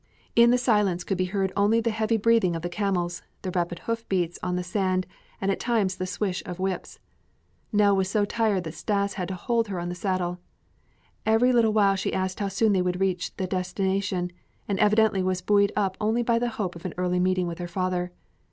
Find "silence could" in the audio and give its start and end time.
0.57-1.19